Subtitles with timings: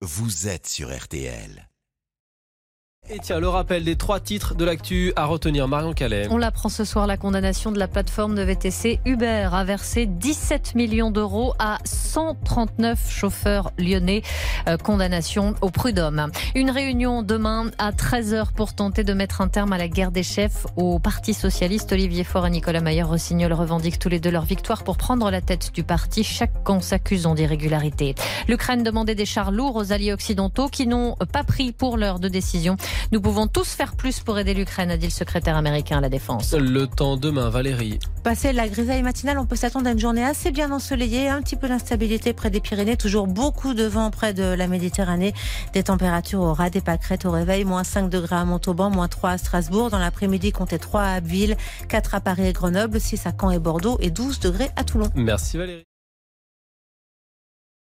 [0.00, 1.67] vous êtes sur RTL.
[3.10, 5.66] Et tiens, le rappel des trois titres de l'actu à retenir.
[5.66, 6.26] Marion Calais.
[6.30, 10.74] On l'apprend ce soir, la condamnation de la plateforme de VTC Uber a versé 17
[10.74, 14.20] millions d'euros à 139 chauffeurs lyonnais.
[14.68, 16.30] Euh, condamnation au prud'homme.
[16.54, 20.22] Une réunion demain à 13h pour tenter de mettre un terme à la guerre des
[20.22, 21.92] chefs au Parti Socialiste.
[21.92, 25.72] Olivier Faure et Nicolas Mayer-Rossignol revendiquent tous les deux leur victoire pour prendre la tête
[25.72, 26.24] du parti.
[26.24, 28.14] Chaque camp s'accusant d'irrégularité.
[28.48, 32.28] L'Ukraine demandait des chars lourds aux alliés occidentaux qui n'ont pas pris pour l'heure de
[32.28, 32.76] décision.
[33.10, 36.10] Nous pouvons tous faire plus pour aider l'Ukraine, a dit le secrétaire américain à la
[36.10, 36.52] Défense.
[36.52, 37.98] Le temps demain, Valérie.
[38.22, 41.56] Passer la grisaille matinale, on peut s'attendre à une journée assez bien ensoleillée, un petit
[41.56, 45.32] peu d'instabilité près des Pyrénées, toujours beaucoup de vent près de la Méditerranée,
[45.72, 49.30] des températures au ras des pâquerettes au réveil, moins 5 degrés à Montauban, moins 3
[49.30, 51.56] à Strasbourg, dans l'après-midi comptez 3 à Abbeville,
[51.88, 55.08] 4 à Paris et Grenoble, 6 à Caen et Bordeaux et 12 degrés à Toulon.
[55.14, 55.84] Merci Valérie.